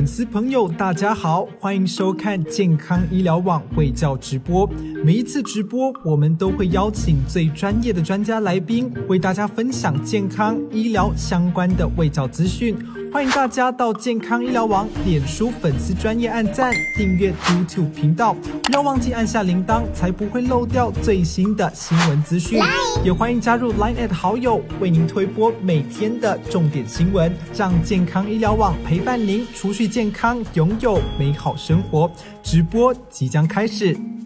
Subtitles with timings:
[0.00, 4.66] 粉丝朋友，大家好，欢迎收看健康医疗网卫教直播。
[5.04, 12.74] 每一次直播，我们都会邀请最专业的专家来宾，为大家分享健康医疗相关的卫教资讯。
[13.12, 22.60] 欢迎大家到健康医疗网脸书粉丝专业按赞、订阅 YouTube 频道，不要忘记按下铃铛，才不会漏掉最新的新闻资讯。
[23.04, 32.08] 也欢迎加入 Line at 好友，为您推播每天的重点新闻，让健康医疗网陪伴您，储蓄健康，拥有美好生活。
[32.44, 34.19] 直播即将开始。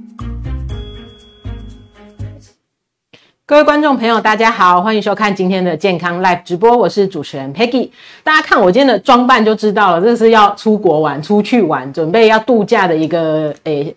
[3.46, 7.90] 各位观众朋友，大家好，欢迎收看今天的健康 Live 直播，我是主持人 Peggy。
[8.22, 13.94] 大家看我今天的装扮就知道了，这是要出国玩、出去玩，准备要度假的一个诶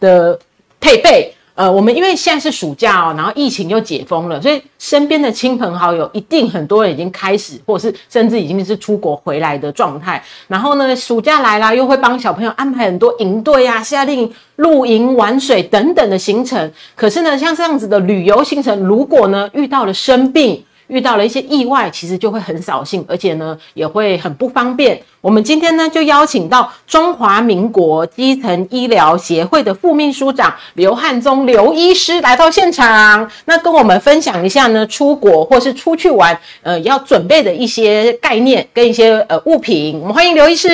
[0.00, 0.36] 的
[0.80, 1.32] 配备。
[1.58, 10.22] 呃，我们因为现在是暑假哦，然后疫情又解封了，所以身边的亲朋好友一定很多人已经开始，或者是甚至已经是出国回来的状态。
[10.46, 16.72] 然后呢，暑假来啦，又会帮小朋友安排很多营队啊、夏令、露营、玩水等等的行程。
[16.94, 25.00] 可是呢，像这样子的旅游行程，如果呢遇到了生病，遇到了一些意外，其实就会很扫兴，而且呢也会很不方便。
[25.20, 39.98] 我们今天呢就邀请到中华民国基层医疗协会的副秘书长刘汉宗刘医师来到现场，那跟我们分享一下呢出国或是出去玩，呃要准备的一些概念跟一些呃物品。
[40.00, 40.68] 我们欢迎刘医师。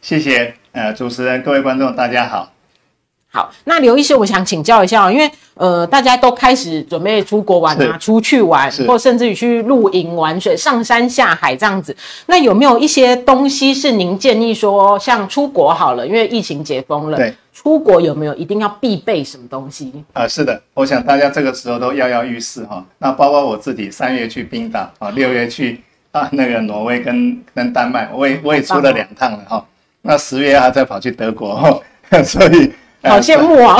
[0.00, 2.53] 谢谢，呃，主持人，各位观众，大家好。
[3.34, 11.96] 好，那刘医师，我想请教一下，因为呃，大家都开始准备出国玩啊，出去玩，或甚至于去露营玩水、上山下海这样子。
[12.26, 19.92] 那有没有一些东西是您建议说，像出国好了，因为疫情解封了，对，出国有没有一定要必备什么东西？
[20.12, 22.84] 啊，是的，我想大家这个时候都跃跃欲试哈。
[22.98, 29.66] 那包括我自己，三月去冰岛啊，六月去啊那个挪威跟跟丹麦，我也我也出了两趟了哈。
[30.02, 31.80] 那十月啊再跑去德国哈，
[32.22, 32.72] 所以。
[33.10, 33.76] 好羡慕啊！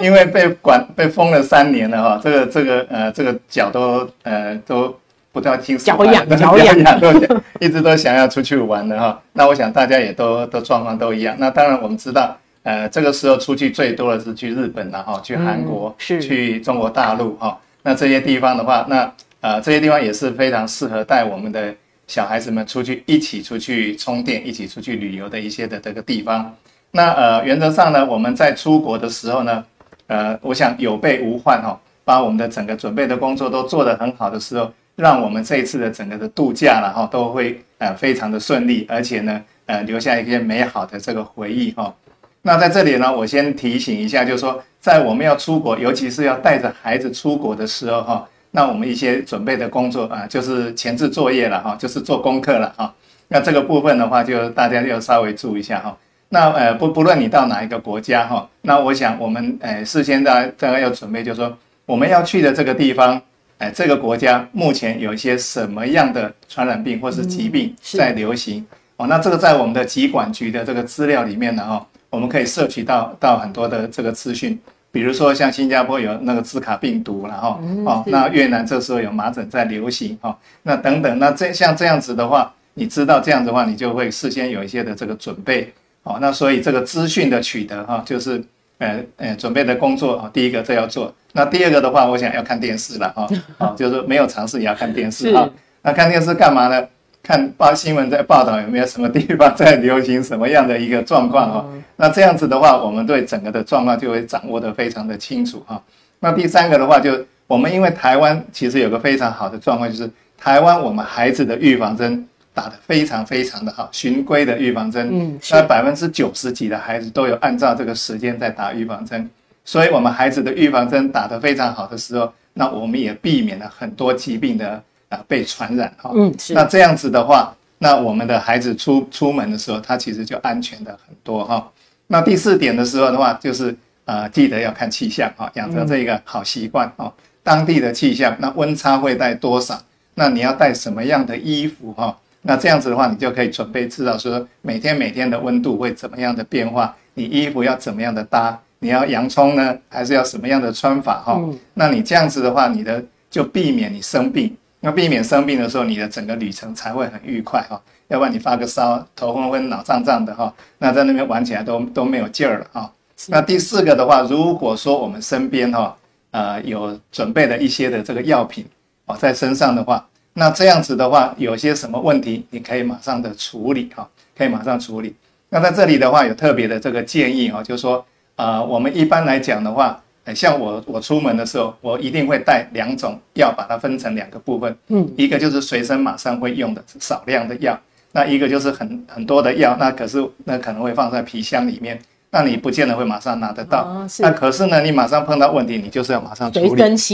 [0.00, 4.96] 因为被管被封了三年了哈，这个这个呃这个脚都呃都
[5.32, 7.12] 不知道听脚痒脚痒都
[7.60, 9.20] 一直都想要出去玩的哈。
[9.32, 11.34] 那我想大家也都都状况都一样。
[11.38, 17.58] 那当然我们知道，呃这个时候出去最多的是去日本了哈，去韩国，去中国大陆哈。
[17.82, 21.74] 那这些地方的话，那呃这些地方也是非常适合带我们的
[22.06, 26.54] 小孩子们出去一起出去充电，一起出去旅游的一些的这个地方。
[26.90, 29.62] 那呃，原则上呢，我们在出国的时候呢，
[30.06, 41.94] 呃，我想有备无患哈，把我们的整个准备的工作都做得很好的时候，让我们这一次的整个的度假了哈，都会呃非常的顺利，而且呢，呃，留下一些美好的这个回忆哈。
[42.42, 52.94] 那在这里呢，我先提醒一下，就是说，在我们要出国，尤其是要带着孩子出国的时候哈，那我们一些准备的工作啊，就是前置作业了哈，就是做功课了哈。
[53.26, 55.94] 那这个部分的话，就大家要稍微注意一下哈。
[56.30, 61.56] 那呃不不论你到哪一个国家哈，那我想我们呃事先大家大家要准备，就是说
[61.86, 63.20] 我们要去的这个地方，
[63.58, 68.66] 哎这个国家目前有一些什么样的传染病或是疾病在流行。
[68.96, 74.58] 哦，那这个在我们的疾管局的这个资料里面呢哦，我们可以摄取到到很多的这个资讯，
[74.90, 85.72] 比如说像新加坡有那个兹卡病毒然后哦，那越南这时候有麻疹在流行哦，那等等，那这像这样子的话，你知道这样子的话，你就会事先有一些的这个准备。
[86.08, 88.42] 哦，那所以这个资讯的取得哈，就是
[88.78, 91.14] 呃呃准备的工作啊，第一个这要做。
[91.32, 95.48] 那第二个的话，我想要看电视了哈，啊， 就是没有尝试也要看电视啊。
[95.82, 96.82] 那看电视干嘛呢？
[97.22, 101.66] 看报新闻在报道有没有什么地方 在流行什么样的一个状况哈。
[101.96, 105.82] 那这样子的话，我们对整个的状况就会掌握的非常的清楚哈。
[106.20, 107.12] 那第三个的话，就
[107.46, 112.26] 我们因为台湾其实有个非常好的状况，就是台湾我们孩子的预防针。
[112.58, 119.30] 打得非常非常的好，循规的预防针，嗯，那百分之九十几的孩子都有按照这个时间在打预防针，
[119.64, 126.52] 所以我们孩子的预防针打得非常好的时候，那我们也避免了很多疾病的啊被传染哈，嗯，是。
[126.52, 131.70] 那这样子的话，那我们的孩子出出门的时候，他其实就安全的很多哈。
[132.08, 133.72] 那第四点的时候的话，就是
[134.04, 137.12] 呃记得要看气象哈，养成这一个好习惯哈。
[137.44, 139.80] 当地的气象，那温差会带多少？
[140.14, 142.18] 那你要带什么样的衣服哈？
[142.48, 151.38] 那这样子的话，你就可以准备知道说每天每天的温度会怎么样的变化，你衣服要怎么样的搭，你要洋葱呢，还是要什么样的穿法哈？
[151.74, 154.56] 那你这样子的话，你的就避免你生病。
[154.80, 157.78] 那避免生病的时候，你的整个旅程才会很愉快哈。
[158.06, 162.90] 要不然你发个烧、头昏昏、脑胀胀的哈，那在那边玩起来都都没有劲儿了哈。
[163.26, 165.94] 那第四个的话，如果说我们身边哈
[166.30, 168.64] 呃有准备了一些的这个药品
[169.04, 170.02] 哦在身上的话。
[170.38, 175.14] 那这样子的话，有些什么问题，你可以马上的处理哈，可以马上处理。
[175.50, 178.04] 那在这里的话，有特别的这个建议哈，就是说，
[178.36, 180.00] 呃，我们一般来讲的话，
[180.34, 187.76] 像我我出门的时候，我一定会带两种药，把它分成两个部分，嗯，一个就是随身马上会用的少量的药，
[188.12, 191.98] 那一个就是很很多的药，那可是那可能会放在皮箱里面。
[192.30, 196.66] 那你不见得会马上拿得到，那可是呢，你马上碰到问题，你就是要马上处理。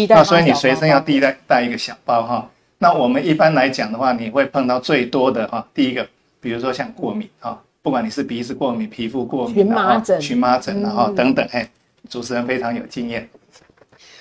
[0.08, 2.50] 那所以你随身要带带带一个小包哈。
[2.84, 6.06] 那我们一般来讲的话，你会碰到最多的哈，第一个，
[6.38, 11.66] 比如说像过敏哈，不管你是鼻子过敏、皮肤过敏、荨麻疹、荨麻疹然后等等，嘿，
[12.10, 13.26] 主持人非常有经验。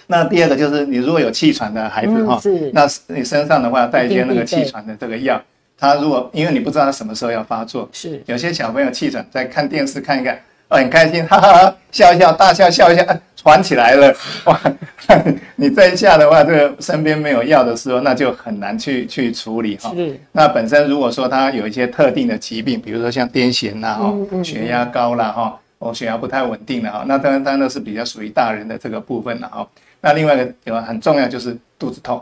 [0.08, 2.40] 那第二个就是你如果有气喘的孩子哈，
[2.72, 5.42] 那你身上的话带一些那个气喘的这个药，
[5.78, 10.40] 他如果因为你不知道他什么时候要发作，是有些小朋友气喘在看电视看一看。
[10.78, 13.06] 很开心，哈哈哈，笑一笑，大笑笑一笑，
[13.36, 14.14] 传起来了
[14.46, 14.60] 哇！
[15.56, 19.92] 你这一下的话，这个身边没有药的时候，那就很难去去处理哈。
[19.96, 20.20] 是。
[20.32, 29.68] 那本身如果说他有一些特定的疾病，比如说像癫痫呐，哈，血压高了哈，哦，血压不太稳定的哈，那当然当然是比较属于大人的这个部分了哈。
[30.02, 32.22] 那另外一个有很重要就是肚子痛。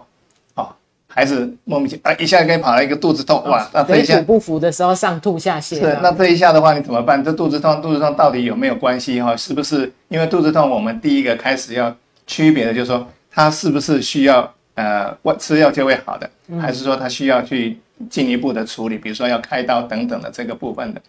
[1.13, 3.69] 孩子莫名其妙，一下给跑了一个肚子痛，哇！
[3.73, 5.75] 那这一下不服的时候上吐下泻。
[5.75, 7.21] 是，那这一下的话，你怎么办？
[7.21, 9.35] 这肚子痛，肚子痛到底有没有关系哈？
[9.35, 10.69] 是不是因为肚子痛？
[10.69, 11.93] 我们第一个开始要
[12.25, 16.29] 区别的，就是说他是不是需要呃，吃药就会好的，
[16.61, 17.77] 还是说他需要去
[18.09, 21.01] 进一步的处理，比如说要开刀等等的这个部分的。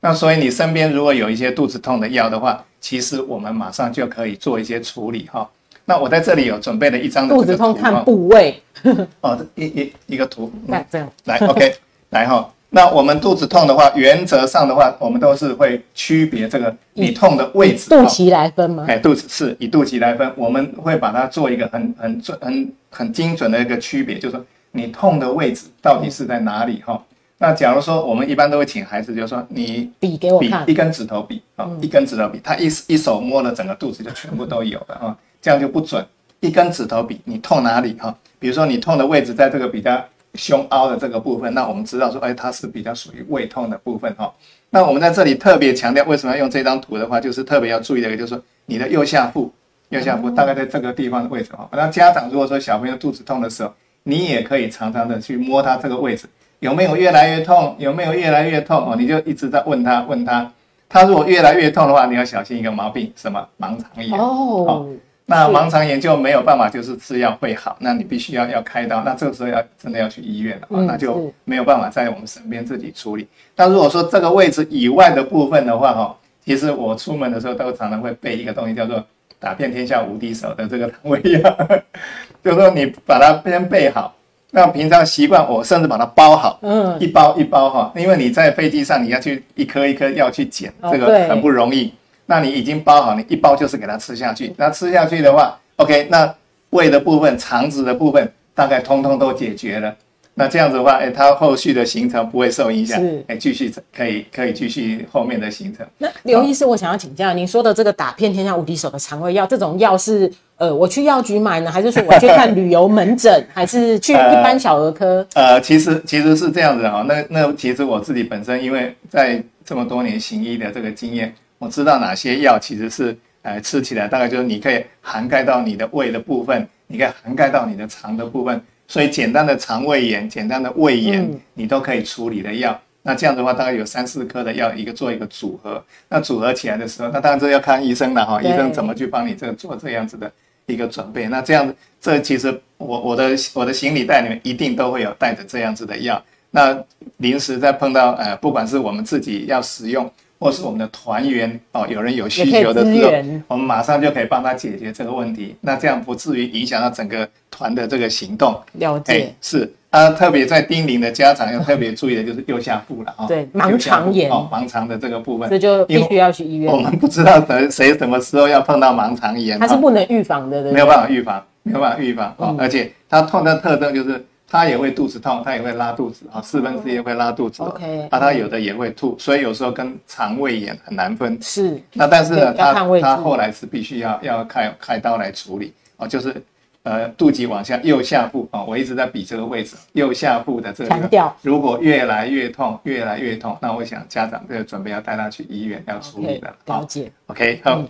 [0.00, 5.46] 那所以你身边如果有一些肚子痛的药的话，其实我们马上就可以做一些处理哈。
[5.84, 8.62] 那我在这里有准备了一张肚子痛看部位
[9.20, 11.74] 哦，一一一个图，来这样来，OK，
[12.10, 12.52] 来哈。
[12.72, 18.84] 那我们肚子痛的话，原则上的话，我们都是会区别这个你痛的位置，肚脐来分吗？
[18.86, 27.02] 哎，肚子是以肚脐来分，我们会把它做一个很很准、很很精准的一个区别，就是说你痛的位置到底是在哪里哈。
[27.38, 35.16] 那假如说我们一般都会请孩子，就是说你比给我看一根指头比啊，一根指头比，他一一手摸了整个肚子就全部都有了啊。
[35.42, 36.06] 这样就不准，
[36.38, 38.14] 一根指头比你痛哪里哈？
[38.40, 40.04] 比如说你痛的位置在这个比较
[40.34, 44.32] 胸凹的这个部分，那我们知道说，哎，它是比较属于胃痛的部分哈。
[44.70, 49.52] 那我们在这里特别强调，为什么要用这张图的话，就是特别要注意的一个，就是说你的右下腹，
[49.90, 51.68] 右下腹大概在这个地方的位置哈。
[51.72, 53.72] 那家长如果说小朋友肚子痛的时候，
[54.04, 56.26] 你也可以常常的去摸他这个位置，
[56.60, 57.76] 有没有越来越痛？
[57.78, 58.92] 有没有越来越痛？
[58.92, 60.50] 哦，你就一直在问他，问他，
[60.88, 64.88] 他如果越来越痛的话，你要小心一个毛病，什么盲肠炎哦。
[65.30, 73.28] 那盲肠炎就没有办法，就是吃药会好，那你必须要要开刀，那这个时候要真的要去医院了，那就没有办法在我们身边自己处理。
[73.54, 79.00] 那如果说这个位置以外的部分的话，哈，其实我出门的时候都常常会备一个东西，叫做
[79.38, 81.56] 打遍天下无敌手的这个肠胃药，
[82.42, 84.12] 就是说你把它先备好，
[84.50, 91.92] 那平常习惯我甚至把它包好，嗯，一包一包哈，因为你在飞机上你要去一颗一颗药去捡，这个很不容易。
[92.30, 94.54] 那你已经包好，你一包就是给它吃下去。
[94.56, 96.32] 那吃下去的话，OK，那
[96.70, 99.92] 胃的部分、肠子的部分大概通通都解决了。
[100.34, 105.84] 那这样子的话，哎，它后续的行程不会受影响，哎，继续可以可以继续后面的行程。
[105.98, 115.26] 那刘医师，我想要请教，您说的这个打遍天下无敌手的肠胃药，这种药是呃，我去药局买呢，还是说我去看旅游门诊，还是去一般小儿科？
[115.34, 117.04] 呃，其实其实是这样子哈。
[117.08, 121.34] 那那其实我自己本身因为在这么多年行医的这个经验。
[121.60, 132.80] 我知道哪些药其实是，呃，吃起来大概就是你可以涵盖到你的胃的部分，你可以涵盖到你的肠的部分，所以简单的肠胃炎、简单的胃炎，你都可以处理的药。
[133.02, 135.84] 那这样的话，大概有三四颗的药，一个做一个组合。
[136.08, 140.32] 那组合起来的时候，那当然这要看医生了哈，医生怎么去帮你这个做这样子的
[140.64, 141.28] 一个准备。
[141.28, 146.22] 那这样子，这其实我我的我的行李袋里面一定都会有带着这样子的药。
[146.50, 146.74] 那
[147.18, 150.10] 临时再碰到，呃，不管是我们自己要使用。
[150.40, 153.12] 或是我们的团员哦，有人有需求的时候，
[153.46, 155.54] 我们马上就可以帮他解决这个问题。
[155.60, 158.58] 那这样不至于影响到整个团的这个行动。
[158.72, 163.26] 了解，是啊，特别在叮咛的家长要特别注意的就是右下腹了啊。
[163.26, 166.72] 对，盲肠炎哦，盲肠的这个部分，这就必须要去医院。
[166.72, 172.56] 我们不知道谁谁什么时候要碰到盲肠炎，它是不能预防的，没有办法预防，没有办法预防哦。
[172.58, 174.24] 而且它痛的特征就是。
[174.50, 177.62] 他也会肚子痛，他也会拉肚子啊，四分之一会拉肚子。
[177.62, 181.40] OK，啊，他有的也会吐，所以有时候跟肠胃炎很难分。
[181.40, 186.34] 是，那但是呢，他他后来是必须要要开开刀来处理哦，就是
[186.82, 196.52] 呃肚脐往下右下腹啊，我一直在比这个位置，右下腹的这个，如果越来越痛，越来越痛，那我想家长就准备要带他去医院要处理的。
[196.66, 197.12] 了解。
[197.26, 197.80] OK，好。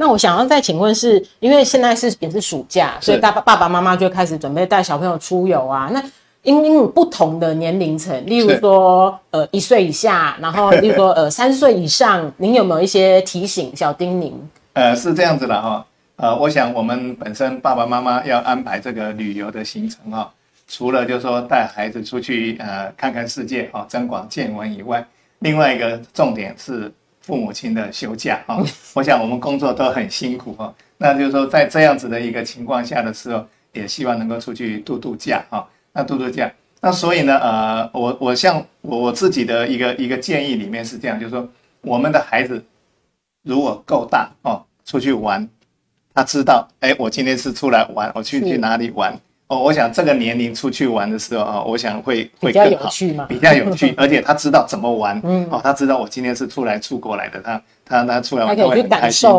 [0.00, 5.90] 那我想要再请问，是因为现在是也是暑假，所以大爸爸爸妈妈就开始准备带小朋友出游啊。
[5.92, 6.00] 那
[6.42, 14.32] 因因不同的年龄层，例如说呃一岁以下，然后例如说呃三岁以上，您有没有一些提醒小叮咛？
[14.74, 20.32] 呃，是这样子的哈，呃，我想我们本身爸爸妈妈要安排这个旅游的行程哈，
[20.68, 25.04] 除了就是说带孩子出去呃看看世界哈，增广见闻以外，
[25.40, 26.90] 另外一个重点是
[27.28, 28.64] 父母亲的休假哈。
[28.94, 35.68] 我想我们工作都很辛苦哈，那就是说在这样子的一个情况下的时候，也希望能够出去度度假哈。
[35.92, 41.46] 那度度假，那所以呢，呃，我我像我我自己的一个一个建议里面是这样，就是说
[41.82, 42.64] 我们的孩子
[43.42, 44.64] 如果够大哦。
[44.88, 45.46] 出去玩，
[46.14, 49.14] 他知道，哎，我今天是出来玩，我去去哪里玩？
[49.48, 52.90] 哦，我想这个年龄出去玩的时候啊，我想会会更好，
[53.26, 59.30] 比较有趣， 而且他知道怎么玩，嗯，哦，他知道我今天是出来出国来的，他他他出来玩会很开心，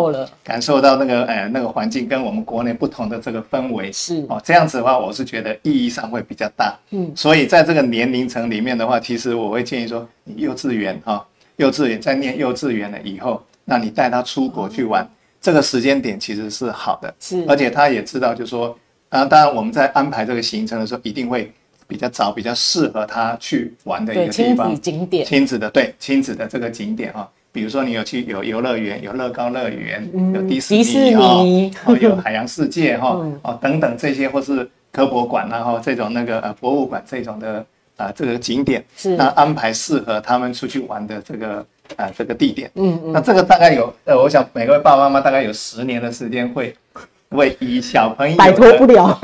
[0.43, 11.23] 感受到那个哎那个环境跟我们国内不同的这个氛围是哦，这样子的话，我是觉得意义上会比较大，嗯，所以在这个年龄层里面的话，其实我会建议说，你幼稚园哈，
[11.57, 15.07] 幼稚园在念幼稚园了以后，那你带他出国去玩。
[15.41, 18.77] 这个时间点其实是好的，是，而且他也知道，就是说，
[19.09, 21.51] 啊，当然我们在安排这个行程的时候，一定会
[21.87, 31.15] 比较早、比较适合他去玩的一个地方，亲子景点，亲子的对，亲子的这个景点哈，比如说你有去有游乐园，有乐高乐园，有迪士尼
[31.85, 37.65] 哦，有海洋世界哈，哦等等这些，或是科博馆然后这种那个呃博物馆这种的
[37.97, 41.65] 啊这个景点，是，那安排适合他们出去玩的这个。
[41.97, 46.71] 啊，这个地点，嗯嗯，那这个大概有，呃，我想每个爸爸妈妈大概有十年的时间会，
[47.35, 49.19] 会以小朋友摆脱不了，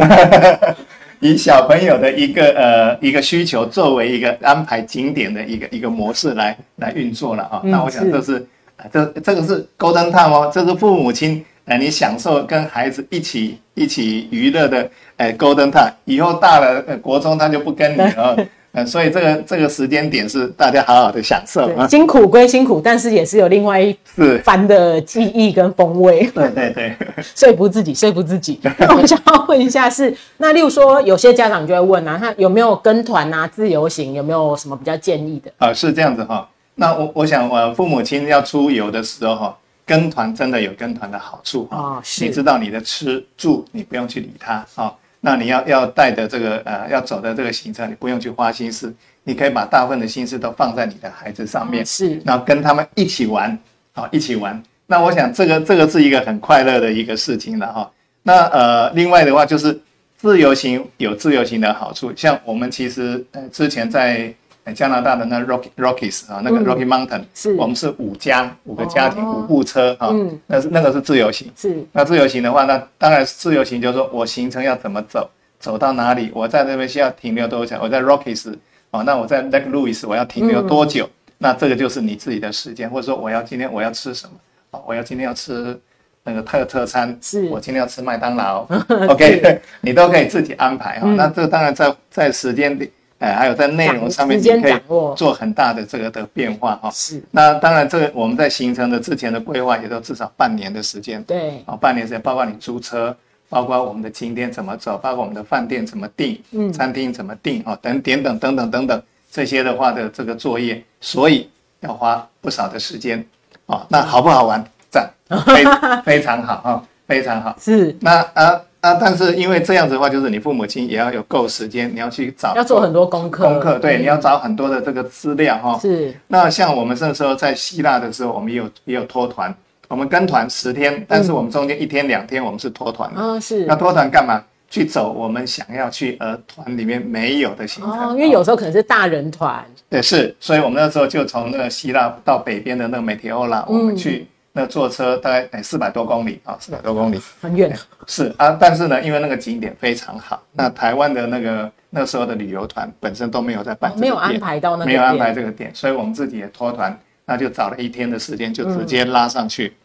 [1.19, 7.61] 以小朋友的一个呃一个需求作为一个安排景点的一个一个模式来来运作了啊。
[7.63, 8.47] 那我想这是，
[8.91, 18.37] 这这个是 Golden Time 哦，这是父母亲呃你享受跟孩子一起一起娱乐的，哎，Golden Time，以后大了国中他就不跟你了。
[18.75, 23.97] 嗯，所以这个这个时间点是大家好好的享受啊，辛苦归辛苦，但是也是有另外一
[24.43, 26.29] 番的记忆跟风味。
[26.35, 26.95] 对对对，
[27.33, 28.59] 说服自己，说服自己。
[28.79, 35.49] 那 我想要问一下，是那例如说，有些家长就会问啊，他有没有跟团啊，自由行有没有什么比较建议的？
[35.57, 36.47] 啊，是这样子哈。
[36.75, 42.01] 那我我想，我父母亲要出游的时候哈，跟团真的有跟团的好处啊。
[42.19, 44.93] 你知道你的吃住，你不用去理他啊。
[45.25, 53.57] 那你要要带的这个呃要走的这个行程，你不用去花心思，你可以把大部分的心思都放在你的孩子上面，是，然后跟他们一起玩，
[53.93, 54.61] 好一起玩。
[54.85, 57.91] 那我想这个这个是一个很快乐的一个事情了哈。
[58.21, 59.81] 那呃另外的话就是
[60.17, 64.33] 自由行有自由行的好处，像我们其实呃之前在。
[64.73, 70.11] 加拿大的那 Rocky Rockies 啊，那个 Rocky Mountain，是我们是五家五个家庭五部车哈，
[70.47, 71.51] 那是那个是自由行。
[71.55, 75.29] 是那自由行的话，那当然自由行就是说我行程要怎么走，
[75.59, 77.77] 走到哪里，我在那边需要停留多久？
[77.79, 78.55] 我在 Rockies
[78.89, 81.07] 啊，那我在 Lake Louise 我要停留多久？
[81.37, 84.33] 那这个就是你自己的时间，或者说我要今天我要吃什么？
[84.71, 85.79] 啊，我要今天要吃
[86.23, 88.65] 那个特特餐，是我今天要吃麦当劳。
[89.09, 91.07] OK， 你都可以自己安排哈。
[91.15, 92.89] 那这当然在在时间点。
[93.19, 94.75] 哎，还有在内容上面，你可以
[95.15, 96.91] 做很大的这个的变化哈。
[96.91, 97.23] 是。
[97.31, 101.23] 那当然，这个我们在形成的之前的规划，也都至少半年的时间。
[101.23, 101.63] 对。
[101.65, 103.15] 啊，半年时间，包括你租车，
[103.47, 113.25] 包括我们的景点怎么走，包括我们的饭店怎么订，嗯，餐厅怎么订啊，等等等等等等等这些的话的这个作业，所以要花不少的时间。
[113.65, 114.61] 啊，那好不好玩？
[114.91, 115.09] 赞，
[115.47, 115.63] 非
[116.03, 117.55] 非常好啊，非常好。
[117.61, 117.95] 是。
[118.01, 118.61] 那啊。
[118.85, 123.43] 那但是因为这样子的话，就是你父母亲也要有够时间，你要去找，要做很多功课。
[123.43, 125.79] 功课对，你要找很多的这个资料哈。
[125.79, 126.13] 是。
[126.27, 129.51] 那像我们那时候在希腊的时候，我们也有也有拖团，
[129.87, 133.19] 我们跟团十天，但是我们中间一天两天我们是拖团的。
[133.19, 133.65] 嗯，是。
[133.65, 134.43] 那拖团干嘛？
[134.69, 138.09] 去走我们想要去而团里面没有的行程。
[138.09, 139.65] 哦，因为有时候可能是大人团。
[139.89, 140.35] 对，是。
[140.39, 144.27] 所以我们那时候就从那个希腊到北边的那个美提欧拉，我们去。
[144.57, 147.77] 那坐车大概哎四百多公里啊，四百多公里，很远。
[148.07, 159.75] 是啊，但是呢，因为那个景点非常好，那台湾的那个那时候的旅游团本身都没有在办，没有安排到那，没有安排这个点，所以我们自己也脱团，那就找了一天的时间就直接拉上去。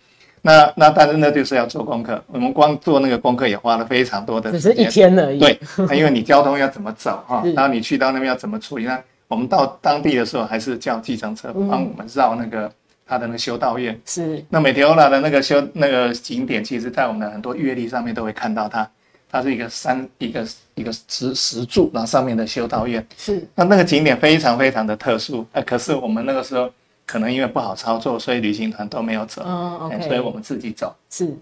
[0.40, 5.40] 那那但是呢，就是要做功课，我们光做那个功课也花了非常多的，只是一天而已。
[5.40, 5.58] 对，
[5.98, 8.84] 因为你交通要怎么走哈， 然后你去到那边要怎么处理？
[8.84, 12.70] 那我们到当地的时候还是叫计程车帮我们绕那个。
[13.10, 18.88] 它的那个修道院是那美提欧拉的那个修那个景点，其实在我们的很多阅历上面都会看到它。
[19.32, 25.44] 它是一个山一个一个石石柱，然后上面的修道院是那那个景点非常非常的特殊。
[25.50, 26.70] 呃，可是我们那个时候
[27.04, 29.42] 可能因为不好操作，所以旅行团都没有走。
[29.44, 31.36] 嗯所以我们自己走是。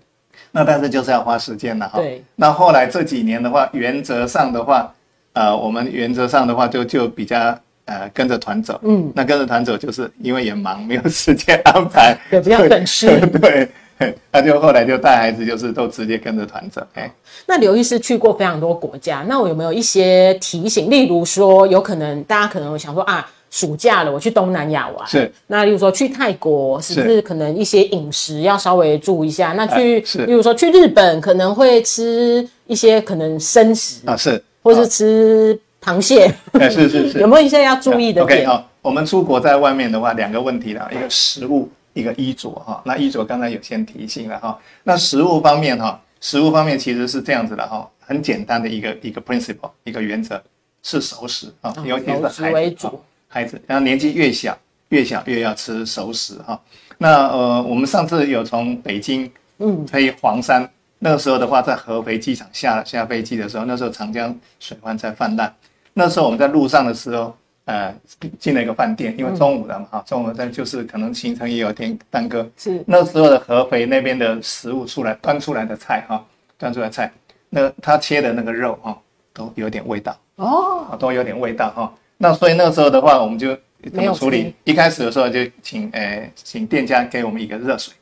[0.50, 1.98] 那但是就是要花时间了哈。
[1.98, 2.24] 对。
[2.36, 4.94] 那后来这几年的话，原则上的话，
[5.34, 7.58] 呃，我们原则上的话就就比较
[7.88, 13.68] 呃跟着团走，嗯，那跟着团走就是因为也忙，没有时间安排， 对，比较省事，对。
[14.30, 16.80] 他 就后来就带孩子，就是都直接跟着团走。
[16.94, 17.12] 哎，
[17.46, 20.88] 那刘医师去过非常多国家，那我有没有一些提醒？
[20.88, 25.04] 例如说，有可能大家可能想说啊，暑假了，我去东南亚玩。
[25.08, 25.28] 是。
[25.48, 29.54] 那例如说去泰国，是不是可能一些饮食要稍微注意一下？
[29.54, 36.34] 那去，例如说去日本，可能会吃一些可能生食啊，是，或是吃螃蟹。
[36.52, 37.18] 哎，是是是。
[37.20, 41.70] 有没有一些要注意的点？OK，好，我们出国在外面的话，两个问题啦，一个食物。
[41.94, 44.56] 一个衣着哈，那衣着刚才有先提醒了哈。
[44.84, 50.40] 那食物方面哈，食物方面其实是这样子的哈，很简单的一个一个 principle，一个原则
[50.84, 52.88] 是熟食啊，尤其是孩子，
[53.26, 54.56] 孩子，然后年纪越小
[54.90, 56.60] 越小越要吃熟食哈。
[56.98, 59.28] 那呃，我们上次有从北京
[59.58, 65.52] 嗯飞黄山，那个时候的话，在合肥机场下下飞机的时候，那时候长江水患在泛滥，
[65.98, 67.34] 那时候我们在路上的时候。
[67.70, 67.94] 呃，
[68.38, 72.50] 进了一个饭店，因为中午了嘛，哈，中午但就是可能行程也有点耽搁。
[72.56, 76.24] 是那时候的合肥那边的食物出来，端出来的菜哈，
[76.56, 77.12] 端出来菜，
[77.50, 78.98] 那他切的那个肉哈，
[79.34, 81.92] 都有点味道哦，都有点味道哈。
[82.16, 83.54] 那所以那个时候的话，我们就
[83.92, 84.54] 怎么处理？
[84.64, 87.92] 一开始的时候就请呃，请店家给我们一个热水，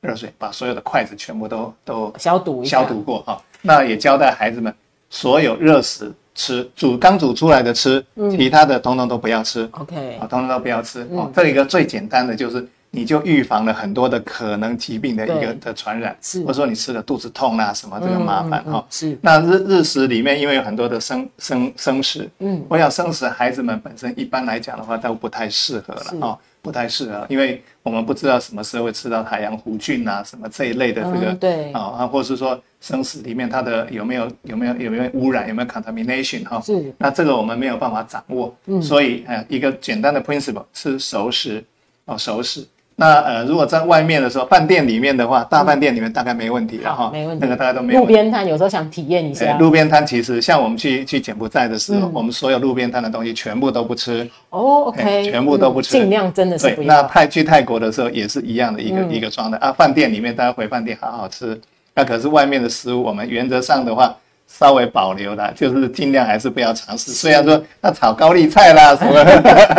[0.00, 3.42] 热水把所有的筷子全部都都消毒消毒过哈。
[3.62, 4.72] 那也交代孩子们，
[5.10, 6.14] 所有热食。
[6.38, 9.68] 吃煮刚煮出来的吃，其他的统统都不要吃。
[9.72, 11.00] OK，啊，统统都不要吃。
[11.10, 16.16] 哦，这一个最简单的就是，你就预防了很多的可能疾病的一个的传染。
[16.22, 18.86] 是，或者说你吃了肚子痛啊什么这个麻烦哈。
[18.88, 19.18] 是。
[19.20, 26.38] 那日日食里面因为有很多的生生生食，嗯，我想生食孩子们本身一般来讲的话都不太适合了哦。
[26.68, 36.60] 不太适合，因为我们不知道什么时候会吃到海洋弧菌啊，什么这一类的这个，对啊啊，或者是说生死里面它的有没有有没有有没有污染，有没有 contamination 哈？
[36.60, 41.64] 是，那这个我们没有办法掌握，嗯所以呃，一个简单的 principle 吃熟食
[42.04, 42.66] 哦，熟食。
[43.00, 47.46] 那呃，如果在外面的时候，饭店里面的话，大饭店里面大概没问题了哈，没问题。
[47.46, 48.00] 那个大家都没有。
[48.00, 49.56] 路边摊有时候想体验一下。
[49.56, 54.28] 路边摊其实像我们去去柬埔寨的时候，我们所有路边摊的东西全部都不吃。
[54.50, 56.76] 哦，OK，全部都不吃，尽量真的是。
[56.82, 61.56] 那泰去泰国的时候也是一样的一个一个状态啊，饭店里面大家回饭店好好吃，
[61.94, 64.12] 那可是外面的食物，我们原则上的话。
[64.58, 67.12] 稍微保留的， 就是尽量还是不要尝试。
[67.12, 69.14] 虽然说那炒高丽菜啦 什么，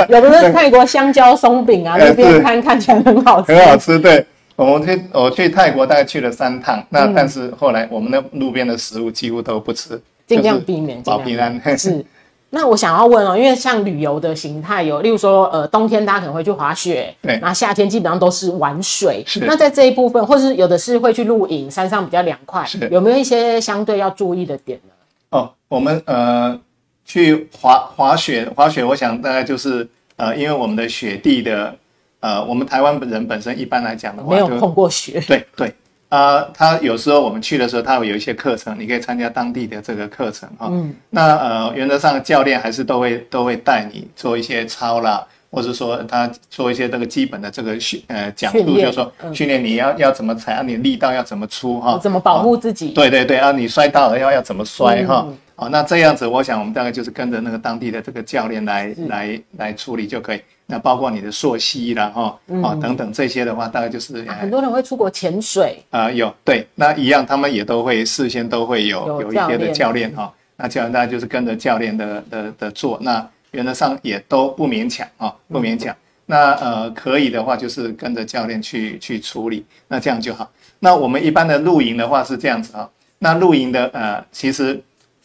[0.07, 3.53] 有的是泰国香蕉松饼啊，那边看看起来很好吃。
[3.53, 4.25] 很好吃，对。
[4.55, 11.77] 我们去我去泰国大概去了三趟，那但是后来我们的路边的食物几乎都不吃，尽量避免保平安。
[11.77, 12.05] 是。
[12.51, 19.23] 那我想要问哦，因为像旅游的形态有，例如说，呃，冬天大家可能会去滑雪，对，那夏天基本上都是玩水。
[19.27, 19.41] 是。
[19.41, 22.89] 那在这一部分，或是有的是会去露营，山上比较凉快，是。
[22.89, 24.93] 有没有一些相对要注意的点呢？
[25.29, 26.59] 哦，我们呃
[27.05, 31.75] 去滑滑雪，滑雪，我想大概就是呃，因为我们的雪地的
[32.19, 35.73] 呃，我们台湾人本身一般来讲的话，没有碰过雪，对对。
[36.09, 40.67] 啊，他有时候我们去的时候，他会有一些课程，你可以参加当地的这个课程哈。
[40.71, 40.93] 嗯。
[41.11, 52.89] 那呃，原则上教练还是都会都会带你做一些操啦，或者说他做一些这个基本的这个训呃讲述，就是说训练你要要怎么踩，你力道要怎么出哈，怎么保护自己。
[52.89, 55.27] 对对对，啊，你摔倒了要要怎么摔哈。
[55.59, 60.41] 哦，那这样子，我想我们大概就是跟着那个当地的这个教练来来来处理就可以。
[60.71, 70.31] 那包括你的溯溪啦，哈，啊等等这些的话，大概就是很多人会出国潜水啊，有对，那一样，他们也都会事先都会有有一些的教练哈。
[70.55, 75.93] 那教练大家就是跟着教练的的的做，那原则上也都不勉强啊，不勉强。
[76.27, 80.49] 那呃可以的话，就是跟着教练去去处理，那这样就好。
[80.79, 84.79] 那我们一般的露营的话是这样子啊，那露营的呃其实。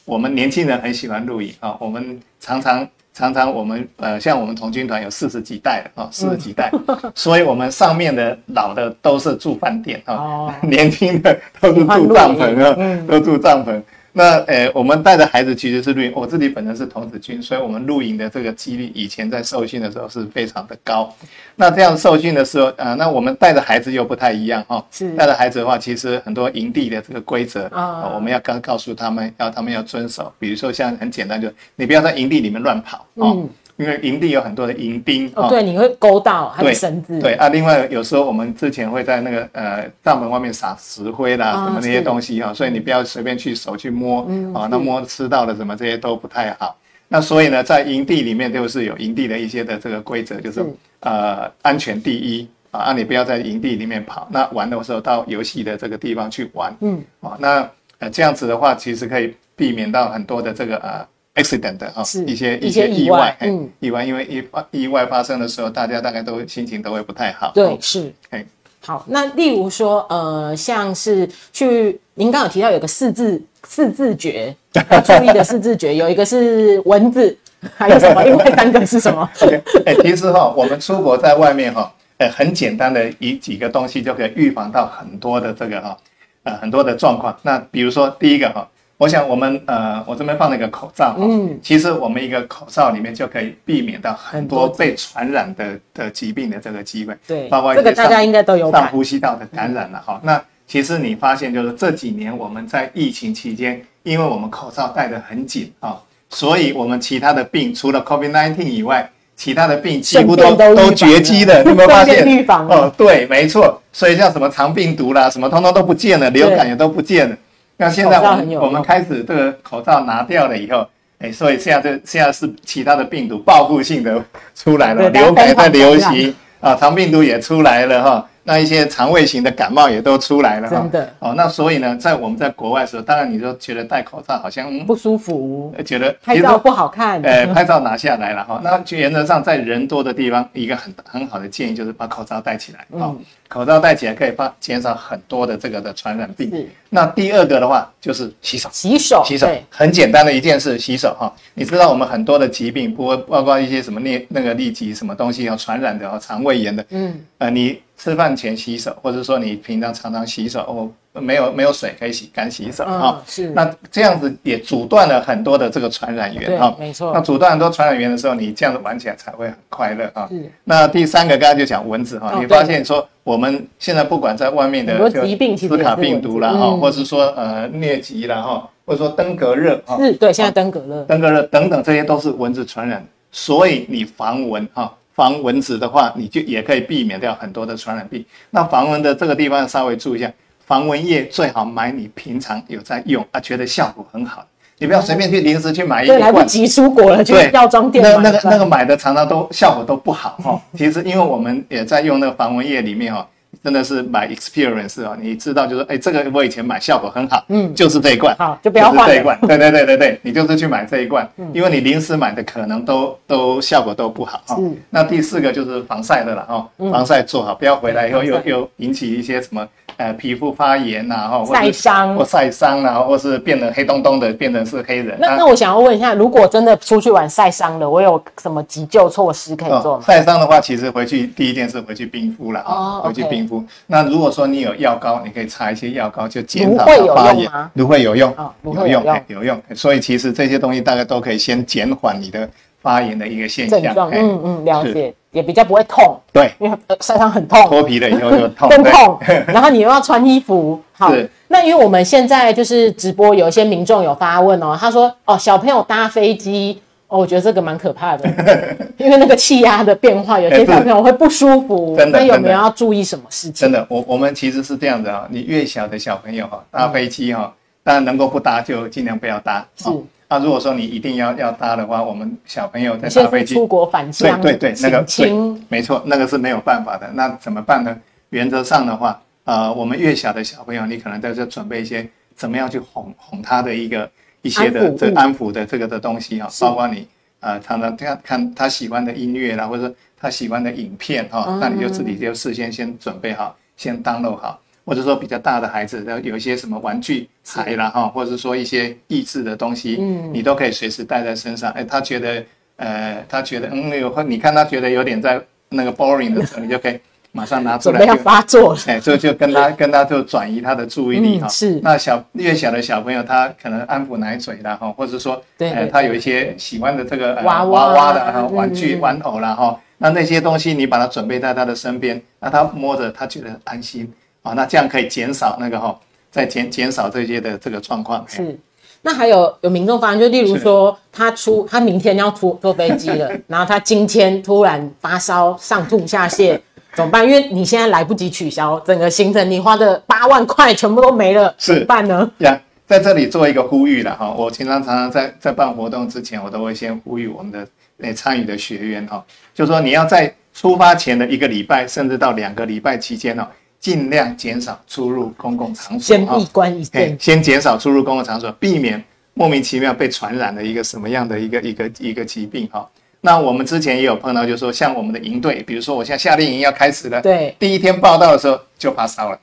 [0.05, 6.71] 我们年轻人很喜欢露营啊，我们常常常常我们呃，像我们童军团有四十几代了啊，四十几代，
[7.15, 13.81] 所以我们上面的老的都是住饭店啊，年轻的都是住帐篷啊，都住帐篷。
[14.17, 21.13] 那呃，我们带着孩子其实是露营，我自己本身是童子军，所以我们露营的这个几率以前在受训的时候是非常的高。
[21.57, 24.85] 那这样受训的时候，呃，那我们带着孩子又不太一样哈。
[24.93, 30.33] 是带着孩子的话，其实很多营地的这个规则啊，我们要刚告诉他们，要他们要遵守。
[30.39, 33.35] 比如说像很简单，就你不要在营地里面乱跑啊。
[33.77, 37.19] 因为营地有很多的营兵哦，对，你会勾到还有绳子？
[37.19, 44.21] 对啊，另外有时候我们之前会在那个呃大门外面撒石灰啦，什么那些东西哈，所以你不要随便去手去摸
[44.55, 46.77] 啊，那摸吃到的什么这些都不太好。
[47.09, 50.65] 那所以呢，在营地里面就是有营地的一些的这个规则，就是
[51.01, 61.05] 呃安全第一啊，啊你不要在营地里面跑，那玩的时候到游戏的这个地方去玩，嗯，啊那呃这样子的话，其实可以避免到很多的这个呃。
[61.35, 67.51] Accident 的哈，一些一些意外，嗯，意外，因为意发意外发生的时候，大家大概都心情都会不太好。
[67.55, 68.45] 对，是，哎，
[68.81, 74.55] 好，那例如说，呃，像是去，您刚有提到有个四字四字诀
[74.91, 77.37] 要注意的四字诀，有一个是蚊子，
[77.77, 78.23] 还有什么？
[78.23, 79.29] 另外三个是什么？
[79.87, 85.97] 哎，其实哈，我们出国在外面哈，哎，很简单的一几个东西就可以预防到很多的这个哈，
[86.45, 87.37] 呃，很多的状况。
[87.43, 88.69] 那比如说第一个哈。
[88.97, 100.21] 我想我们呃，我这边放了一个口罩，嗯，其实我们一个口罩里面就可以避免到很多被传染的的疾病的这个机会，对，包括这个大家应该都有上呼吸道的感染了哈。
[100.23, 112.25] 那其实你发现就是这几年我们在疫情期间，因为我们口罩戴得很紧啊，所以我们其他的病除了 COVID-19 以外，其他的病几乎都都绝迹了，有没有发现？
[112.27, 113.81] 预防哦，对，没错。
[113.93, 117.37] 所以像什么肠病毒啦，什么通通都不见了，流感也都不见了。
[117.77, 120.87] 那现在我们我们开始这个口罩拿掉了以后，
[121.19, 124.23] 哎，所以现在这现在是其他的病毒报复性的
[124.55, 128.29] 出来了，流感在流行啊，肠病毒也出来了哈。
[128.47, 131.33] 那一些肠胃型的感冒也都出来了，真的哦。
[131.35, 137.23] 那所以呢，在我们在国外的时候，当然你就觉得戴口罩好像不舒服，觉得拍照不好看。
[137.23, 138.61] 呃，拍照拿下来了哈。
[138.63, 143.15] 那原则上在人多的地方，一个很很好的建议就是把口罩戴起来啊。
[143.49, 146.69] 口罩戴起来可以帮减少很多的这个的传染病。
[146.91, 151.33] 那第二个的话就是洗手，洗手，洗手，很简单的一件事，洗手哈。
[151.55, 157.81] 你知道我们很多的疾病，不包括一些什么疟那个痢疾什么东西要传染的，肠胃炎的，嗯，呃你。
[158.05, 163.23] 吃饭前洗手，或者说你平常常常洗手，哦，没有没有水可以洗干洗手啊。
[163.27, 163.49] 是。
[163.53, 166.77] 那这样子也阻断了很多的这个传染源啊。
[166.79, 167.13] 没错。
[167.15, 170.29] 那阻断很多传染源的时候，你这样子玩起来才会很快乐啊。
[170.29, 170.53] 是。
[170.65, 179.97] 那第三个刚才就讲蚊子哈，你发现说我们现在不管在外面的疾病，斯卡病毒啦哈，或者是说呃疟疾啦哈，或者说登革热哈。
[179.97, 184.93] 是，对，现在登革热、登革热等等这些都是蚊子传染，所以你防蚊哈。
[185.15, 188.25] 防蚊子的话，你就也可以避免掉很多的传染病。
[188.51, 190.33] 那防蚊的这个地方稍微注意一下，
[190.67, 194.45] 防蚊液最好买你平常有在用啊，觉得效果很好。
[194.79, 200.61] 你不要随便去临时去买一罐，来不及出国了，就药妆店那那个那个买的常常都效果都不好哈。
[200.77, 203.27] 其实因为我们也在用那个防蚊液里面哈。
[203.65, 214.59] 真的是买 experience 哦，你知道就是哎，这个我以前买效果很好，嗯，就是这一罐，好就不要换这一罐， 对对对对对，你就是去买这一罐，因为你临时买的可能都都效果都不好哈。
[214.91, 219.67] 那第四个就是防晒的了哈，防晒做好，不要回来以后又又引起一些什么。
[219.97, 225.17] 呃，皮肤发炎呐，哈，晒伤或晒伤啊，或是变得黑洞洞的，变成是黑人。
[225.21, 230.05] 那那我想要问一下，如果真的出去玩晒伤了，我有什么急救措施可以做吗？
[230.07, 233.65] 晒伤的话，其实回去第一件事回去冰敷了啊，回去冰敷。
[233.87, 237.51] 那如果说你有药膏，你可以擦一些药膏，就减少发炎。
[237.75, 238.51] 芦荟有用吗？
[238.63, 239.63] 芦荟有用，有用。
[239.75, 242.49] 所以其实这些东西大概都可以先减缓你的
[242.81, 244.11] 发炎的一个现象。
[244.11, 245.15] 嗯嗯，了解。
[245.35, 249.19] 也比较不会痛，对，因为晒伤很痛，脱皮了以后就痛，更痛。
[249.49, 251.13] 然后你又要穿衣服，好。
[251.49, 258.29] 那因为我们现在就是直播，有一些民众有发问哦，他说哦，小朋友搭飞机，哦，我觉得这个蛮可怕的，
[258.97, 261.97] 因为那个气压的变化，有些小朋友会不舒服。
[261.97, 263.55] 真的，那有没有要注意什么事情？
[263.55, 269.67] 真的，我我们其实是这样子啊，你越小的小朋友哈，搭飞机哈，当然能够不搭就尽量不要搭。
[269.77, 269.89] 是。
[270.29, 275.33] 那如果说你一定要要搭的话，我们小朋友在搭飞机出国返乡，对对对，那个对，
[275.69, 277.11] 没错，那个是没有办法的。
[277.15, 277.97] 那怎么办呢？
[278.31, 284.11] 原则上的话，呃，我们越小的小朋友，你可能在这准备一些怎么样去哄哄他的一个
[284.43, 287.07] 一些的这安抚的这个的东西哈，包括你
[287.41, 294.59] 呃常常看看他喜欢的音乐啦，或者他喜欢的影片哈，那你就自己就事先先准备好，先 download 好。
[294.85, 301.71] 或者说比较大的孩子，然后有一些什么玩具材啦哈，或者说一些益智的东西，嗯，你都可以随时带在身上。
[301.73, 302.45] 哎，他觉得，
[302.77, 307.01] 呃，他觉得，嗯，有，你看他觉得有点在那个 boring 的时候， 你就可以
[307.33, 308.81] 马上拿出来，准备要发作了。
[308.87, 311.49] 哎，就就跟他 跟他就转移他的注意力哈。
[311.49, 311.81] 是。
[311.83, 324.13] 那小越小的小朋友，他可能安抚奶嘴啦哈，或者说，对，他有一些喜欢的这个娃娃的玩具玩偶啦哈，那那些东西你把它准备在他的身边，那他摸着他觉得安心。
[324.45, 325.99] 啊，那这样可以减少那个哈，
[326.31, 328.23] 再减减少这些的这个状况。
[328.29, 328.57] 是，
[329.01, 336.61] 那还有有民众发现，就例如说他出他明天要出坐飞机了， 然后他今天突然发烧、上吐下泻，
[336.93, 337.27] 怎么办？
[337.27, 342.31] 因为你现在来不及取消整个行程，你花的八万块全部都没了，怎么办呢？
[342.39, 347.67] 呀，在这里做一个呼吁了哈，我经常常常在在办活动之前，我都会先呼吁我们的
[348.03, 353.47] 诶参与的学员哈，就说你要在出发前的一个礼拜，甚至到两个礼拜期间哦。
[353.85, 362.89] 尽量减少出入公共场所，先闭关一阵，先减少出入公共场所，避免莫名其妙被传染的一个什么样的一个一个一个疾病哈。
[363.21, 369.39] 那我们之前也有碰到，就是说像我们的营队，比如说我现在夏令营要开始了，对，第一天报道的时候就发烧了，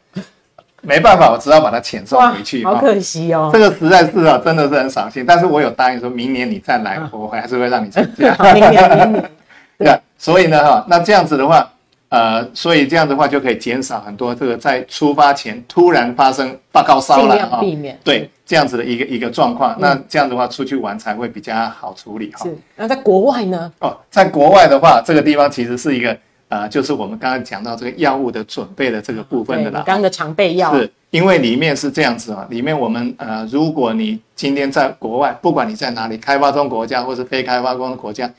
[0.81, 2.65] 没办法，我只好把它遣送回去。
[2.65, 5.23] 好可惜哦，这个实在是啊，真的是很扫兴。
[5.23, 8.35] 但是我有答应说，明年你再来，我还是会让你参加。
[8.55, 9.31] 明年，明年。
[9.77, 11.70] 对，所以呢，哈，那这样子的话，
[12.11, 19.73] 呃，所以这样的话就可以减少很多这个在出发前突然发生发高烧了啊，避免对这样子的一个一个状况。
[19.79, 22.43] 那这样的话出去玩才会比较好处理哈。
[22.43, 23.71] 是，那在国外呢？
[23.79, 26.17] 哦，在国外的话，这个地方其实是一个
[26.49, 29.83] 呃，就是我们刚刚讲到这个药物的准备的这个部分的啦。
[29.85, 38.29] 刚刚的常备药，是因为里面是这样子啊，里面我们呃，如果你今天在国外，不管你在哪里，开发中国家或是非开发中国家。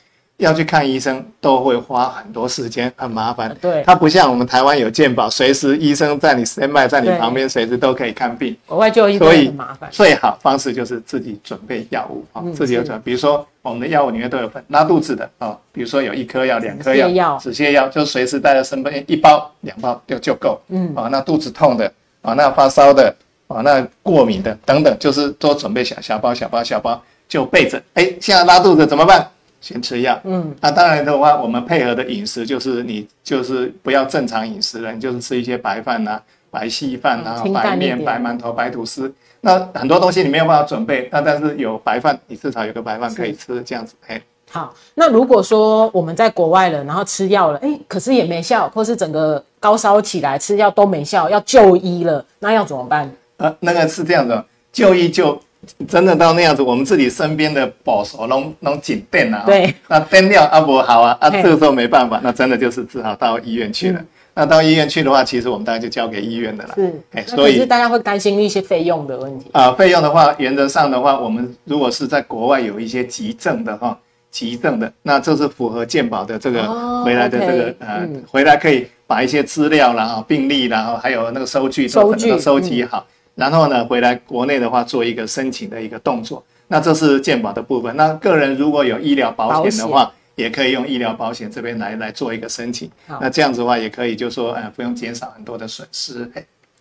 [0.44, 3.56] 要去看医生都会花很多时间，很麻烦。
[3.60, 8.56] 对，它不像我们台湾有健保，随时医生在你身脉在你旁边，随时都可以看病。
[8.66, 9.88] 国外就医所以很麻烦。
[9.90, 13.02] 最好方式就是自己准备药物啊，自己有准备。
[13.04, 20.60] 比如说我们的药物里面都有分拉肚子的啊，比如说有一颗药、两颗药、止泻药，就随时带在身边，一包、两包就就够。
[20.68, 23.14] 嗯啊，那肚子痛的啊，那发烧的
[23.48, 27.80] 啊，那过敏的等等，就是多准备小小包、小包、小包就备着。
[27.94, 29.28] 哎，现在拉肚子怎么办？
[29.62, 36.20] 先吃药，嗯，那当然的话，我们配合的饮食就是你就是不要正常饮食了，你就是吃一些白饭呐、
[36.50, 39.10] 白稀饭呐、白面、白馒头、白吐司。
[39.40, 43.94] 那很多东西你没有办法准备，那但是有白饭，你至少有个白饭可以吃，这样子。
[44.04, 44.20] 嘿，
[44.50, 53.08] 好，那如果说我们在国外了，然后吃药了，哎，可是也没效，或是整个高烧起来，吃药都没效，要就医了，那要怎么办？
[53.36, 55.40] 呃，那个是这样的，就医就。
[55.86, 64.00] 真的到那样子，我们自己身边的保守弄弄紧电啊，对，那电掉啊不好啊啊，这个时候没办法，那真的就是只好到医院去了。
[64.34, 66.74] 那到医院去的话，其实我们大概就交给医院的了。
[66.74, 69.70] 是，哎，所以大家会担心一些费用的问题啊。
[69.72, 73.96] 费用的话，原则上的话，我们如果是在国外有一些急症的哈，
[74.30, 76.62] 急症的，那这是符合健保的这个
[77.04, 83.06] 回来的这个呃，回来可以把一些资料然后病历然后还有那个收据都整个收集好。
[83.34, 87.96] 然后呢，回来国内的话做一个申请的一个动作，那这是健保的部分。
[87.96, 92.90] 那个人如果有医疗保险的话，也可以用医疗保险这边来来做一个申请。
[93.20, 96.30] 那这样子的话，也可以就说，呃，不用减少很多的损失。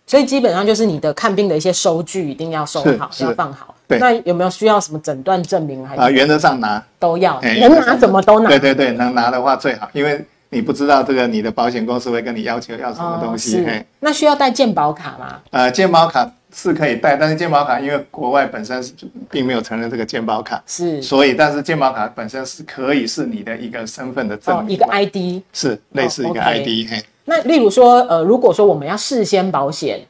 [0.06, 3.74] 所以基本上就是你的看病的一些收据一定要收好，要放好。
[3.86, 3.98] 对。
[3.98, 5.86] 那有没有需要什么诊断证明？
[5.86, 8.48] 还是啊，原则上拿都要，能拿怎么都拿。
[8.48, 13.64] 对对对，能拿的话最好，因为你不知道这个你的保险公司会跟你要求要什么东西。
[14.00, 15.40] 那需要带健保卡吗？
[15.50, 16.30] 呃，健保卡。
[16.52, 18.92] 是可以带，但是健保卡因为国外本身是
[19.30, 26.86] 并没有承认这个健保卡，是，所以但是健保卡本身是可以是你的一个身份的证明，一个 ID，是类似一个 ID。
[26.88, 30.00] 嘿，那例如说，呃，如果说我们要事先保险，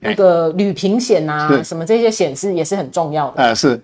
[0.00, 3.42] 那个旅平险啊，什么这些险是也是很重要的。
[3.42, 3.80] 呃，是，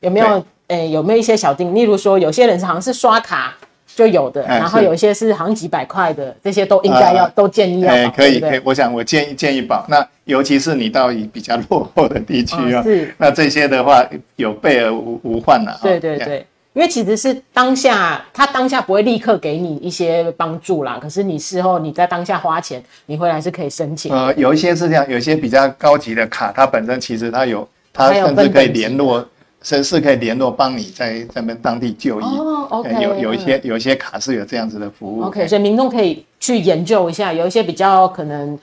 [0.00, 0.44] 有没有？
[0.68, 1.74] 诶，有没有一些小定？
[1.74, 3.54] 例如说，有些人是好像是刷卡。
[3.94, 8.60] 就有的，然后有一些是好像几百块的，这些都应该要都建议要保，可以，可以。
[8.64, 14.04] 我想我建议建议保，那尤其是你到比较落后的地区啊， 是，那这些的话
[14.36, 15.78] 有备而无无患了。
[15.80, 24.12] 对对对，因为其实是当下他当下不会立刻给你一些帮助啦，可是你事后你在当下花钱，你回来是可以申请。
[24.12, 29.24] 呃，有一些是这样，有些比较高级的卡，它本身其实它有，它甚至可以联络。
[29.64, 32.24] 是是可以联络帮你在这边当地就医。
[32.24, 38.56] 哦，OK，有有一些有一些卡是有这样子的服务，OK，所以民众可以去研究一下，有一些比较可能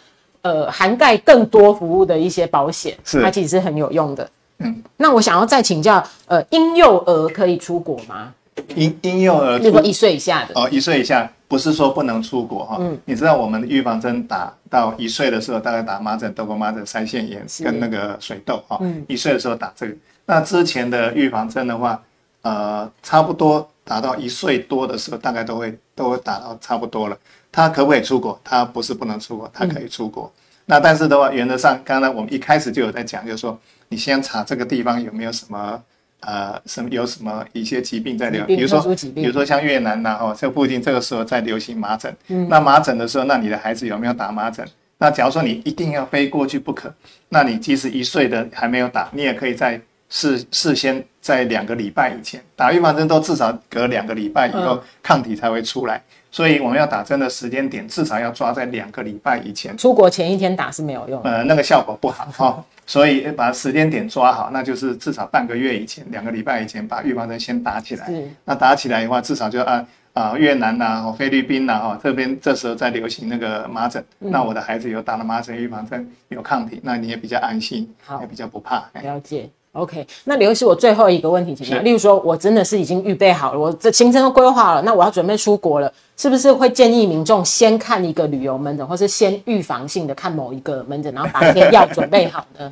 [0.44, 3.22] 呃涵盖更多服务的一些保险，是。
[3.22, 4.30] 它其实是很有用的。
[4.60, 8.32] 嗯，那我想要再请教，呃，婴幼儿可以出国吗？
[8.76, 10.54] 婴婴幼儿，如果一岁以下的。
[10.54, 19.96] 哦，一岁以下不是说不能出国哈，嗯，你知道我们的预防针打到一岁的时候，大概打麻疹、豆腐麻疹、腮腺炎跟那个水痘哈，嗯，一岁的时候打这个。
[20.26, 22.02] 那之前的预防针的话，
[22.44, 27.18] 呃，差不多达到一岁多的时候，大概都会都会打到差不多了。
[27.52, 28.40] 他可不可以出国？
[28.44, 30.32] 他不是不能出国，他可以出国。
[30.68, 35.84] 那但是的话，原则上，刚才我们一开始就有在讲，就是说，你先查这个地方有没有什么
[36.22, 38.80] 呃什么有什么一些疾病在流，比如说
[39.14, 42.16] 比如说像越南呐，哦，这附近这个时候在流行麻疹。
[42.30, 42.48] 嗯。
[42.48, 44.66] 那麻疹的时候，那你的孩子有没有打麻疹？
[44.98, 46.94] 那假如说你一定要飞过去不可，
[47.30, 49.82] 那你即使一岁的还没有打，你也可以在。
[50.12, 59.76] 事事先在两个礼拜以前打预防针，都至少隔两个礼拜以后抗体才会出来，所以我们要打针的时间点至少要抓在两个礼拜以前。
[59.78, 62.64] 出国前一天打是没有用，呃，那个效果不好哈。
[62.86, 68.12] 所以把时间点抓好，那就是至少半个月以前、两个礼拜以前把预防针先打起来。
[68.44, 78.84] 那打起来的话，至少就按啊越南呐、菲律宾呐哈这边这时候在流行那个麻疹，那我的孩子有打了麻疹预防针，有抗体，那你也比较安心，也比较不怕。
[79.02, 79.50] 了解。
[79.74, 92.70] OK，那刘医师，我最后一个问题请问，例如说我真的是已经预备好了，我这行程都规划了，那我要准备出国了，是不是会建议民众先看一个旅游门诊，或是先预防性的看某一个门诊，然后把这些药准备好呢？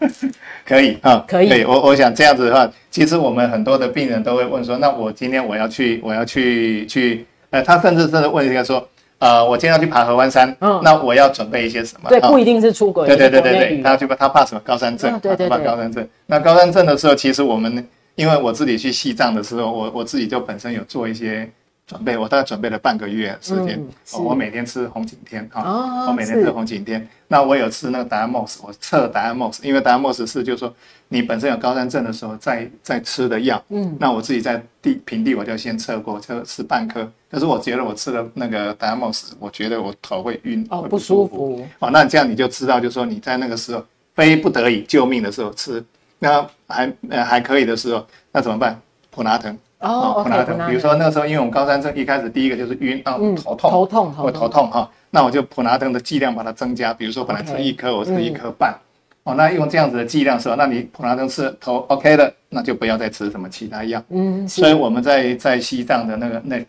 [0.65, 1.47] 可以啊，可以。
[1.47, 8.85] 对我我想这样子的话，其实我们很多的病人都会问说，那我今天我要去，我要去去，呃，他甚至甚至问一个说。
[9.19, 12.09] 呃，我今天要去爬合欢山，嗯，那我要准备一些什么？
[12.09, 15.11] 对，不一定是出国，对对对对对，他去他怕什么高山症？
[15.19, 16.07] 对对对，怕高山症。
[16.25, 21.49] 那高山症的时候，其实我们因为我自己去西藏的时候，我我自己就本身有做一些
[21.89, 27.05] 准备，我大概准备了半个月时间，我每天吃红景天哈，我每天吃红景天。
[27.27, 30.71] 那我有吃那个达安莫斯，我测达安莫斯，因为达安莫斯是就是说。
[31.11, 37.11] 你本身有高山症的时候，在在吃的药，嗯，那我自己在地平地我就先测过，就吃半颗。
[37.31, 41.65] 可是我觉得我吃了那个达莫斯，我觉得我头会晕，哦，不舒服。
[41.79, 45.83] 哦，那这样你就知道，就是说你在那个时候非不得已救命的时候吃，
[46.19, 48.79] 那还呃还可以的时候，那怎么办？
[49.09, 50.57] 普拿疼哦，普拿疼。
[50.67, 54.89] 比如说那个时候，因为我们高山症一开始第一个就是晕，啊，头痛，头痛，我头痛哈。
[55.11, 58.77] 那我就普拿疼的剂量把它增加，比如说本来吃一颗，我吃一颗半。
[59.23, 60.55] 哦，那用这样子的剂量是吧？
[60.57, 64.01] 那你普拉登吃头 OK 的，那就不要再吃什么其他药。
[64.09, 66.65] 嗯，所以我们在在西藏的那个那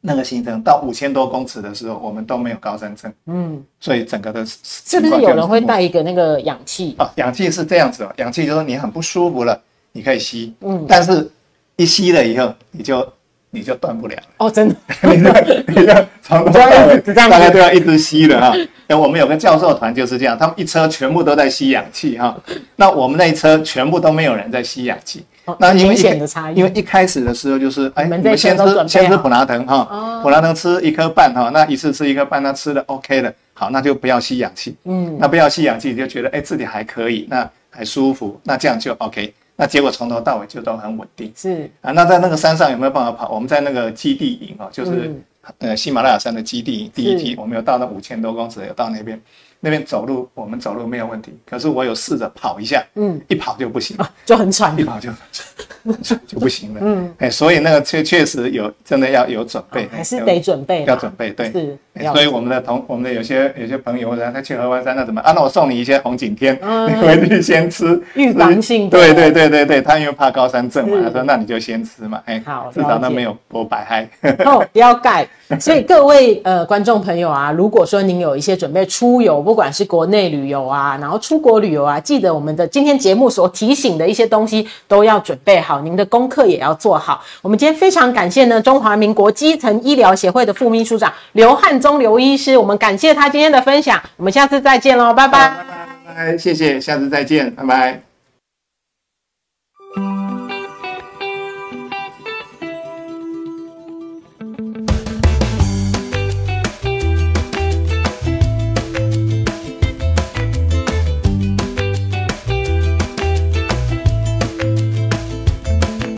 [0.00, 3.12] 那个行程到五千多公尺的时候，我们都没有高山症。
[3.26, 6.94] 嗯，所以整个的是不是有人会带一个那个氧气？
[6.98, 9.60] 啊，氧气是这样子哦，氧气就是你很不舒服了，
[9.92, 10.54] 你可以吸。
[10.60, 11.30] 嗯，但是
[11.78, 13.10] 一吸了以后，你就。
[13.50, 14.76] 你就断不了哦，真的，
[15.08, 15.32] 你就
[15.68, 18.54] 你就 从头到尾大概都要一直吸的哈。
[18.88, 22.36] 哎，我们有个教授团就是这样，他们一车全部都在吸氧气哈。
[22.76, 25.24] 那我们那一车全部都没有人在吸氧气。
[25.58, 34.76] 那明显的差异，因为一开始的时候就是哎，我们先吃先吃普拉腾哈，普拉腾吃一颗半哈，那一次吃一颗半，那吃的 OK 了，好，那就不要吸氧气。
[34.84, 39.32] 嗯，那不要吸氧气，就觉得哎自己还可以，那还舒服，那这样就 OK。
[39.60, 41.90] 那结果从头到尾就都很稳定，是啊。
[41.90, 43.28] 那在那个山上有没有办法跑？
[43.30, 45.12] 我们在那个基地营啊，就是
[45.58, 49.20] 呃喜马拉雅山的基地第一梯，我们有到那五千多公尺，有到那边。
[49.60, 51.36] 那边走路，我们走路没有问题。
[51.44, 55.10] 可是我有试着跑一下，嗯，一跑就不行，就很喘，一跑就
[56.26, 56.80] 就不行了。
[56.82, 61.76] 嗯，哎，所以那个确确实有，真的要有准备，还是得准备，要准备，对，是。
[62.12, 65.32] 所以我们的同我们的有些有些朋友，然后他去合欢山，那怎么啊？
[65.32, 68.88] 那我送你一些红景天，你回去先吃，预防性。
[68.88, 74.08] 对对对对对，他因为怕高山症嘛，他说那你就先吃嘛，哎，好，至少那没有我百害。
[74.44, 75.26] 哦，不要盖。
[75.58, 87.22] 所以各位呃观众朋友啊，如果说您有一些准备出游，不管是国内旅游啊，然后出国旅游啊，记得我们的今天节目所提醒的一些东西都要准备您的功课也要做好。
[87.42, 98.07] 我们今天非常感谢呢中华民国基层医疗协会的副秘书长刘汉忠刘医师，我们感谢他今天的分享，我们下次再见喽，拜拜，拜拜，谢谢，下次再见，拜拜。